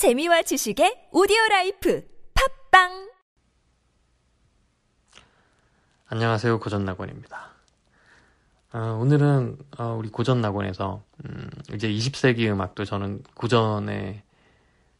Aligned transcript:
재미와 0.00 0.40
지식의 0.40 1.08
오디오 1.12 1.36
life 1.50 2.02
팟빵 2.70 3.10
안녕하세요. 6.06 6.58
고전낙원입니다. 6.58 7.50
어, 8.72 8.78
오늘은 8.98 9.58
어, 9.76 9.96
우리 9.98 10.08
고전낙원에서 10.08 11.02
음, 11.26 11.50
이제 11.74 11.90
20세기 11.90 12.50
음악도 12.50 12.86
저는 12.86 13.24
고전의 13.34 14.22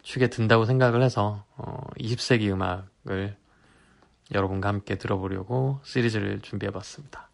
축에 0.02 0.28
든다고 0.28 0.66
생각을 0.66 1.02
해서 1.02 1.46
어, 1.56 1.80
20세기 1.98 2.52
음악을 2.52 3.38
여러분과 4.34 4.68
함께 4.68 4.98
들어보려고 4.98 5.80
시리즈를 5.82 6.42
준비해봤습니다. 6.42 7.30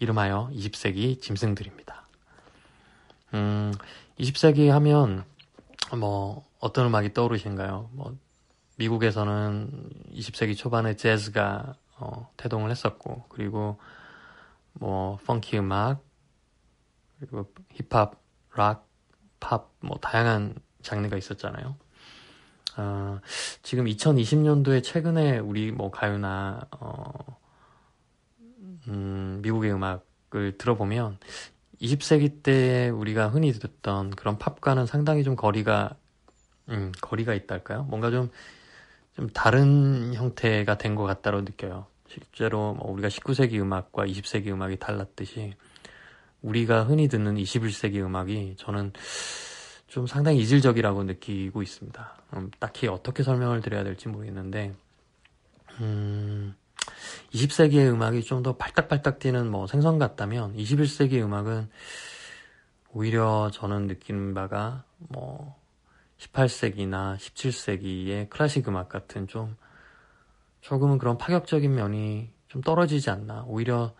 이름하여 0.00 0.50
20세기 0.52 1.22
짐승들입니다. 1.22 2.08
음, 3.34 3.72
20세기 4.18 4.66
하면 4.70 5.24
뭐 5.96 6.44
어떤 6.64 6.86
음악이 6.86 7.12
떠오르신가요? 7.12 7.90
뭐 7.92 8.16
미국에서는 8.78 9.90
20세기 10.14 10.56
초반에 10.56 10.96
재즈가 10.96 11.74
어, 11.98 12.30
태동을 12.38 12.70
했었고 12.70 13.26
그리고 13.28 13.78
뭐 14.72 15.18
펑키 15.26 15.58
음악 15.58 16.02
그리고 17.20 17.52
힙합, 17.74 18.18
락, 18.54 18.88
팝 19.40 19.74
뭐 19.80 19.98
다양한 19.98 20.54
장르가 20.80 21.18
있었잖아요. 21.18 21.76
어, 22.78 23.20
지금 23.62 23.84
2020년도에 23.84 24.82
최근에 24.82 25.40
우리 25.40 25.70
뭐 25.70 25.90
가요나 25.90 26.60
어, 26.80 27.38
음, 28.88 29.40
미국의 29.42 29.70
음악을 29.70 30.56
들어보면 30.56 31.18
20세기 31.82 32.42
때 32.42 32.88
우리가 32.88 33.28
흔히 33.28 33.52
듣던 33.52 34.12
그런 34.12 34.38
팝과는 34.38 34.86
상당히 34.86 35.24
좀 35.24 35.36
거리가 35.36 35.98
음, 36.70 36.92
거리가 37.00 37.34
있달까요? 37.34 37.84
뭔가 37.84 38.10
좀, 38.10 38.30
좀 39.16 39.28
다른 39.30 40.14
형태가 40.14 40.78
된 40.78 40.94
것 40.94 41.04
같다고 41.04 41.40
느껴요. 41.42 41.86
실제로 42.08 42.74
뭐 42.74 42.90
우리가 42.92 43.08
19세기 43.08 43.60
음악과 43.60 44.06
20세기 44.06 44.48
음악이 44.48 44.76
달랐듯이 44.78 45.54
우리가 46.42 46.84
흔히 46.84 47.08
듣는 47.08 47.36
21세기 47.36 48.04
음악이 48.04 48.54
저는 48.58 48.92
좀 49.88 50.06
상당히 50.06 50.38
이질적이라고 50.40 51.04
느끼고 51.04 51.62
있습니다. 51.62 52.12
음, 52.36 52.50
딱히 52.58 52.88
어떻게 52.88 53.22
설명을 53.22 53.60
드려야 53.62 53.84
될지 53.84 54.08
모르겠는데, 54.08 54.74
음, 55.80 56.54
20세기의 57.32 57.90
음악이 57.92 58.22
좀 58.24 58.42
더 58.42 58.56
발딱발딱 58.56 59.18
뛰는 59.18 59.50
뭐 59.50 59.66
생선 59.66 59.98
같다면 59.98 60.54
21세기 60.56 61.22
음악은 61.22 61.68
오히려 62.92 63.50
저는 63.52 63.86
느끼는 63.86 64.34
바가 64.34 64.84
뭐 64.98 65.56
18세기나 66.18 67.16
17세기의 67.16 68.30
클래식 68.30 68.68
음악 68.68 68.88
같은 68.88 69.26
좀 69.26 69.56
조금은 70.60 70.98
그런 70.98 71.18
파격적인 71.18 71.74
면이 71.74 72.30
좀 72.48 72.62
떨어지지 72.62 73.10
않나. 73.10 73.44
오히려 73.46 73.94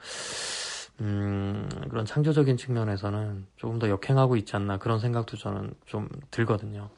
음, 1.01 1.69
그런 1.91 2.06
창조적인 2.06 2.56
측면에서는 2.56 3.47
조금 3.56 3.79
더 3.79 3.89
역행하고 3.89 4.37
있지 4.37 4.55
않나 4.56 4.79
그런 4.79 5.01
생각도 5.01 5.37
저는 5.37 5.75
좀 5.87 6.09
들거든요. 6.31 6.89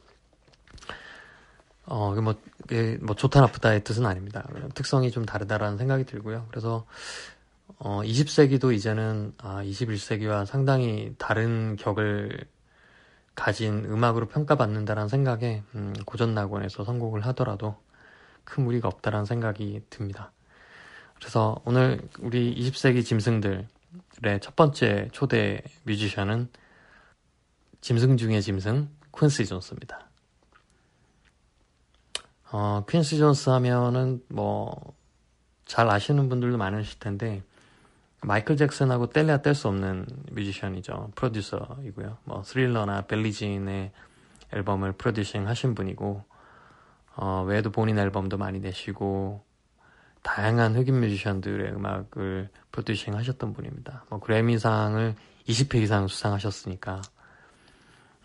어, 1.87 2.15
뭐, 2.15 2.35
뭐 3.01 3.17
좋다 3.17 3.41
나쁘다의 3.41 3.85
뜻은 3.85 4.05
아닙니다. 4.05 4.47
특성이 4.75 5.11
좀 5.11 5.25
다르다라는 5.25 5.79
생각이 5.79 6.05
들고요. 6.05 6.47
그래서 6.51 6.85
어, 7.79 8.03
20세기도 8.03 8.75
이제는 8.75 9.35
아, 9.39 9.63
21세기와 9.63 10.47
상당히 10.47 11.15
다른 11.19 11.77
격을 11.77 12.47
가진 13.37 13.85
음악으로 13.85 14.27
평가받는다라는 14.27 15.09
생각에 15.09 15.63
음, 15.77 15.95
고전낙원에서 16.05 16.85
선곡을 16.85 17.25
하더라도 17.27 17.77
큰 18.43 18.65
무리가 18.65 18.89
없다라는 18.89 19.25
생각이 19.25 19.83
듭니다. 19.91 20.33
그래서 21.17 21.61
오늘 21.65 22.01
우리 22.19 22.53
20세기 22.57 23.05
짐승들의 23.05 23.69
첫 24.41 24.57
번째 24.57 25.09
초대 25.13 25.63
뮤지션은 25.85 26.49
짐승 27.81 28.17
중의 28.17 28.43
짐승 28.43 28.89
퀸시 29.17 29.47
존스입니다. 29.47 30.09
어, 32.51 32.85
퀸시 32.89 33.19
존스 33.19 33.51
하면은 33.51 34.21
뭐 34.29 34.97
잘 35.67 35.91
아시는 35.91 36.29
분들도 36.29 36.57
많으실 36.57 36.99
텐데 36.99 37.43
마이클 38.23 38.57
잭슨하고 38.57 39.11
뗄래야 39.11 39.39
뗄 39.39 39.55
수 39.55 39.69
없는 39.69 40.07
뮤지션이죠. 40.33 41.13
프로듀서이고요. 41.15 42.19
뭐 42.25 42.43
Thriller나 42.43 43.03
Billie 43.03 43.48
Jean의 43.48 43.93
앨범을 44.53 44.93
프로듀싱 44.93 45.47
하신 45.49 45.75
분이고 45.75 46.25
어, 47.17 47.45
외에도 47.47 47.71
본인 47.71 47.99
앨범도 47.99 48.37
많이 48.37 48.61
내시고 48.61 49.45
다양한 50.23 50.77
흑인 50.77 51.01
뮤지션들의 51.01 51.73
음악을 51.73 52.49
프로듀싱 52.73 53.15
하셨던 53.15 53.53
분입니다. 53.53 54.05
뭐 54.09 54.19
그래미상을 54.19 55.15
20회 55.47 55.83
이상 55.83 56.09
수상하셨으니까 56.09 57.03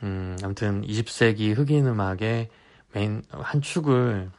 음, 0.03 0.35
아무튼 0.43 0.81
20세기 0.81 1.55
흑인 1.55 1.85
음악의 1.85 2.49
메인 2.93 3.23
한 3.29 3.61
축을 3.61 4.31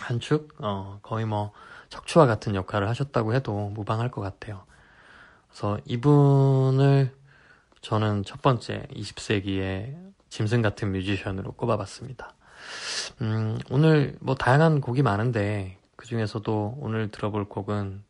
한 0.00 0.20
축, 0.20 0.54
어, 0.58 0.98
거의 1.02 1.24
뭐 1.24 1.52
척추와 1.88 2.26
같은 2.26 2.54
역할을 2.54 2.88
하셨다고 2.88 3.34
해도 3.34 3.70
무방할 3.70 4.10
것 4.10 4.20
같아요. 4.20 4.64
그래서 5.56 5.80
이분을 5.86 7.10
저는 7.80 8.24
첫 8.24 8.42
번째 8.42 8.86
20세기의 8.92 10.12
짐승 10.28 10.60
같은 10.60 10.92
뮤지션으로 10.92 11.52
꼽아봤습니다. 11.52 12.34
음, 13.22 13.58
오늘 13.70 14.18
뭐 14.20 14.34
다양한 14.34 14.82
곡이 14.82 15.00
많은데 15.00 15.78
그 15.96 16.06
중에서도 16.06 16.76
오늘 16.78 17.10
들어볼 17.10 17.48
곡은 17.48 18.04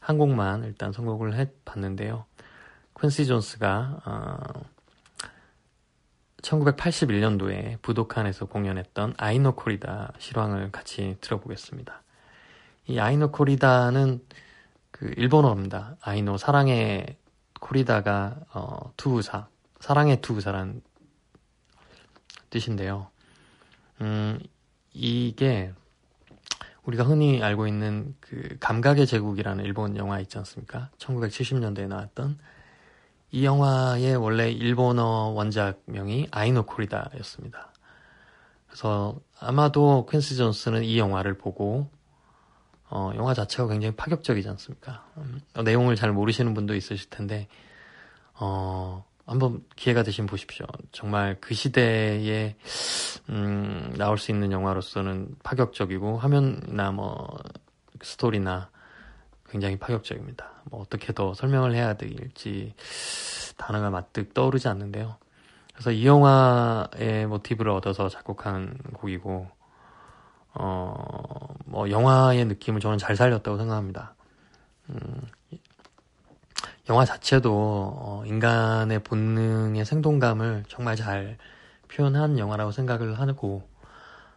한 0.00 0.18
곡만 0.18 0.64
일단 0.64 0.92
선곡을 0.92 1.36
해봤는데요. 1.36 2.24
퀸시 3.00 3.26
존스가 3.26 4.00
어, 4.04 4.62
1981년도에 6.42 7.80
부도칸에서 7.82 8.46
공연했던 8.46 9.14
아이노 9.16 9.54
코리다 9.54 10.12
실황을 10.18 10.72
같이 10.72 11.18
들어보겠습니다. 11.20 12.02
이 12.88 12.98
아이노 12.98 13.30
코리다는 13.30 14.22
그 14.98 15.14
일본어입니다. 15.16 15.96
아이노 16.00 16.38
사랑의 16.38 17.16
코리다가 17.60 18.40
어, 18.52 18.92
투우사 18.96 19.46
사랑의 19.78 20.20
투우사란 20.20 20.82
뜻인데요. 22.50 23.08
음, 24.00 24.40
이게 24.92 25.72
우리가 26.82 27.04
흔히 27.04 27.42
알고 27.42 27.68
있는 27.68 28.16
그 28.18 28.56
감각의 28.58 29.06
제국이라는 29.06 29.64
일본 29.64 29.96
영화 29.96 30.18
있지 30.18 30.36
않습니까? 30.38 30.90
1970년대에 30.98 31.86
나왔던 31.86 32.38
이 33.30 33.44
영화의 33.44 34.16
원래 34.16 34.50
일본어 34.50 35.28
원작명이 35.28 36.28
아이노 36.32 36.64
코리다였습니다. 36.64 37.72
그래서 38.66 39.20
아마도 39.38 40.06
퀸스 40.10 40.34
존스는 40.36 40.82
이 40.82 40.98
영화를 40.98 41.38
보고 41.38 41.88
어, 42.90 43.12
영화 43.16 43.34
자체가 43.34 43.68
굉장히 43.68 43.94
파격적이지 43.94 44.48
않습니까? 44.48 45.04
음, 45.18 45.40
어, 45.54 45.62
내용을 45.62 45.94
잘 45.96 46.12
모르시는 46.12 46.54
분도 46.54 46.74
있으실 46.74 47.10
텐데, 47.10 47.48
어, 48.34 49.04
한번 49.26 49.62
기회가 49.76 50.02
되시면 50.02 50.26
보십시오. 50.26 50.64
정말 50.90 51.36
그 51.40 51.54
시대에, 51.54 52.56
음, 53.28 53.94
나올 53.98 54.16
수 54.16 54.30
있는 54.30 54.52
영화로서는 54.52 55.36
파격적이고, 55.42 56.18
화면이나 56.18 56.92
뭐, 56.92 57.36
스토리나 58.00 58.70
굉장히 59.50 59.76
파격적입니다. 59.76 60.50
뭐, 60.70 60.80
어떻게 60.80 61.12
더 61.12 61.34
설명을 61.34 61.74
해야 61.74 61.94
될지 61.94 62.74
단어가 63.58 63.90
마뜩 63.90 64.32
떠오르지 64.32 64.68
않는데요. 64.68 65.16
그래서 65.74 65.92
이 65.92 66.06
영화의 66.06 67.26
모티브를 67.26 67.70
얻어서 67.70 68.08
작곡한 68.08 68.78
곡이고, 68.94 69.57
어, 70.54 71.54
뭐, 71.66 71.90
영화의 71.90 72.44
느낌을 72.46 72.80
저는 72.80 72.98
잘 72.98 73.16
살렸다고 73.16 73.58
생각합니다. 73.58 74.14
음, 74.90 75.22
영화 76.88 77.04
자체도, 77.04 77.52
어, 77.52 78.22
인간의 78.26 79.00
본능의 79.04 79.84
생동감을 79.84 80.64
정말 80.68 80.96
잘 80.96 81.36
표현한 81.88 82.38
영화라고 82.38 82.72
생각을 82.72 83.18
하고, 83.18 83.68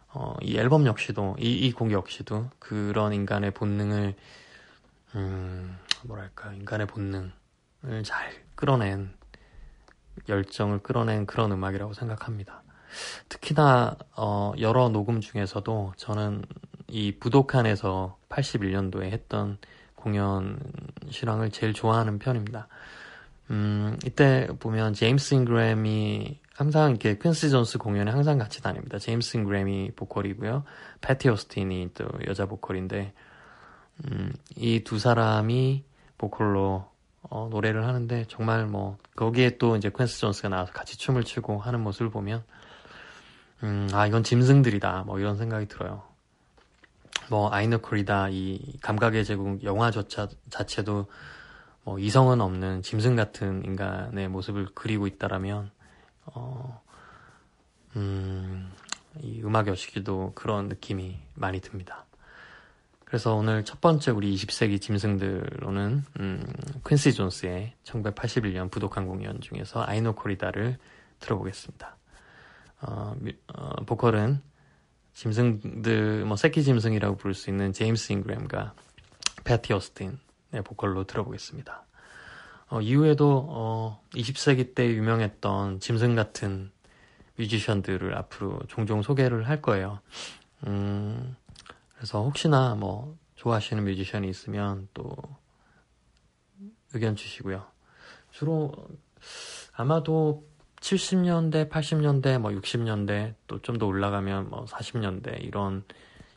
어, 0.08 0.34
이 0.42 0.56
앨범 0.58 0.86
역시도, 0.86 1.36
이, 1.38 1.52
이 1.66 1.72
곡 1.72 1.92
역시도 1.92 2.50
그런 2.58 3.12
인간의 3.14 3.52
본능을, 3.52 4.14
음, 5.14 5.78
뭐랄까, 6.04 6.52
인간의 6.54 6.86
본능을 6.88 7.32
잘 8.04 8.32
끌어낸, 8.54 9.14
열정을 10.28 10.80
끌어낸 10.80 11.26
그런 11.26 11.52
음악이라고 11.52 11.94
생각합니다. 11.94 12.62
특히나 13.28 13.96
어, 14.16 14.52
여러 14.60 14.88
녹음 14.88 15.20
중에서도 15.20 15.92
저는 15.96 16.42
이 16.88 17.12
부도칸에서 17.18 18.16
81년도에 18.28 19.04
했던 19.10 19.58
공연 19.94 20.58
실황을 21.10 21.50
제일 21.50 21.72
좋아하는 21.72 22.18
편입니다. 22.18 22.68
음, 23.50 23.98
이때 24.04 24.48
보면 24.58 24.94
제임스 24.94 25.34
잉그램이 25.34 26.40
항상 26.54 26.90
이렇게 26.90 27.18
퀸시 27.18 27.50
존스 27.50 27.78
공연에 27.78 28.10
항상 28.10 28.38
같이 28.38 28.62
다닙니다. 28.62 28.98
제임스 28.98 29.38
인그램이 29.38 29.92
보컬이고요. 29.96 30.64
패티 31.00 31.28
오스틴이 31.28 31.90
또 31.94 32.04
여자 32.26 32.46
보컬인데 32.46 33.12
음, 34.04 34.32
이 34.56 34.80
두 34.84 34.98
사람이 34.98 35.84
보컬로 36.18 36.90
어, 37.22 37.48
노래를 37.50 37.86
하는데 37.86 38.24
정말 38.28 38.66
뭐 38.66 38.98
거기에 39.16 39.56
또 39.58 39.76
이제 39.76 39.90
퀸시 39.96 40.20
존스가 40.20 40.48
나와서 40.48 40.72
같이 40.72 40.98
춤을 40.98 41.24
추고 41.24 41.58
하는 41.58 41.80
모습을 41.80 42.10
보면 42.10 42.44
음, 43.62 43.88
아 43.92 44.06
이건 44.06 44.24
짐승들이다 44.24 45.04
뭐 45.06 45.18
이런 45.18 45.36
생각이 45.36 45.66
들어요. 45.66 46.02
뭐 47.30 47.52
Ai 47.52 47.66
No 47.66 47.80
Corrida 47.80 48.28
이 48.30 48.78
감각의 48.82 49.24
제국 49.24 49.62
영화조차 49.62 50.28
자체도 50.50 51.06
뭐 51.84 51.98
이성은 51.98 52.40
없는 52.40 52.82
짐승 52.82 53.16
같은 53.16 53.64
인간의 53.64 54.28
모습을 54.28 54.68
그리고 54.74 55.06
있다라면 55.06 55.70
어, 56.26 56.82
음, 57.96 58.70
이 59.20 59.42
음악 59.42 59.66
여시기도 59.68 60.32
그런 60.34 60.68
느낌이 60.68 61.18
많이 61.34 61.60
듭니다. 61.60 62.04
그래서 63.04 63.34
오늘 63.34 63.64
첫 63.64 63.80
번째 63.80 64.10
우리 64.12 64.34
20세기 64.34 64.80
짐승들로는 64.80 66.04
음, 66.20 66.52
퀸시 66.86 67.12
존스의 67.12 67.74
1981년 67.84 68.70
부독한 68.70 69.06
공연 69.06 69.40
중에서 69.40 69.84
아이노 69.84 70.14
코리다를 70.14 70.78
들어보겠습니다. 71.20 71.96
어, 72.82 73.14
어, 73.54 73.84
보컬은 73.86 74.42
짐승들, 75.14 76.24
뭐 76.24 76.36
새끼 76.36 76.62
짐승이라고 76.62 77.16
부를 77.16 77.34
수 77.34 77.50
있는 77.50 77.72
제임스 77.72 78.12
잉그램과 78.12 78.74
패티 79.44 79.72
어스틴의 79.72 80.62
보컬로 80.64 81.04
들어보겠습니다. 81.04 81.84
어, 82.70 82.80
이후에도 82.80 83.46
어, 83.50 84.02
20세기 84.14 84.74
때 84.74 84.86
유명했던 84.88 85.80
짐승 85.80 86.14
같은 86.14 86.70
뮤지션들을 87.36 88.16
앞으로 88.16 88.60
종종 88.68 89.02
소개를 89.02 89.48
할 89.48 89.60
거예요. 89.60 90.00
음, 90.66 91.36
그래서 91.94 92.22
혹시나 92.22 92.74
뭐 92.74 93.16
좋아하시는 93.36 93.84
뮤지션이 93.84 94.28
있으면 94.28 94.88
또 94.94 95.14
의견 96.94 97.16
주시고요. 97.16 97.64
주로 98.30 98.72
아마도 99.74 100.46
70년대, 100.92 101.70
80년대, 101.70 102.38
뭐 102.38 102.50
60년대 102.50 103.34
또 103.46 103.58
좀 103.60 103.78
더 103.78 103.86
올라가면 103.86 104.50
뭐 104.50 104.66
40년대 104.66 105.42
이런 105.42 105.84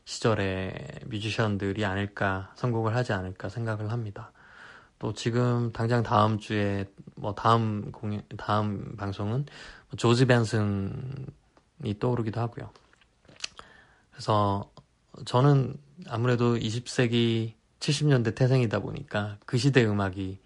시절의 0.06 1.02
뮤지션들이 1.08 1.84
아닐까 1.84 2.54
선곡을 2.56 2.96
하지 2.96 3.12
않을까 3.12 3.50
생각을 3.50 3.92
합니다. 3.92 4.32
또 4.98 5.14
지금 5.14 5.74
당장 5.74 6.04
다음 6.04 6.40
주에 6.40 6.86
뭐 7.16 7.34
다음 7.36 7.92
공연 7.92 8.22
다음 8.38 8.96
방송은 8.96 9.46
조지 9.98 10.26
벤슨이 10.26 10.70
떠오르기도 12.00 12.40
하고요. 12.40 12.70
그래서 14.12 14.72
저는 15.26 15.76
아무래도 16.08 16.56
20세기 16.56 17.54
70년대 17.82 18.36
태생이다 18.36 18.80
보니까 18.80 19.38
그 19.46 19.58
시대 19.58 19.84
음악이 19.86 20.40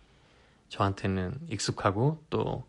저한테는 0.69 1.37
익숙하고 1.49 2.23
또 2.29 2.63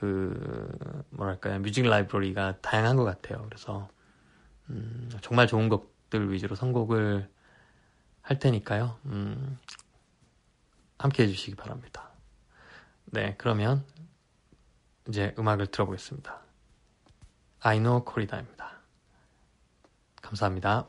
그 0.00 1.04
뭐랄까요 1.10 1.58
뮤직 1.58 1.84
라이브러리가 1.86 2.62
다양한 2.62 2.96
것 2.96 3.04
같아요. 3.04 3.44
그래서 3.44 3.90
음, 4.70 5.10
정말 5.20 5.46
좋은 5.46 5.68
곡들 5.68 6.32
위주로 6.32 6.56
선곡을 6.56 7.28
할 8.22 8.38
테니까요. 8.38 8.96
음, 9.04 9.58
함께 10.96 11.24
해주시기 11.24 11.54
바랍니다. 11.56 12.08
네, 13.04 13.34
그러면 13.36 13.84
이제 15.06 15.34
음악을 15.38 15.66
들어보겠습니다. 15.66 16.40
Know 17.62 18.02
코리다입니다. 18.02 18.70
감사합니다. 20.22 20.88